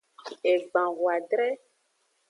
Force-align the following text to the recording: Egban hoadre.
Egban 0.51 0.89
hoadre. 0.99 1.47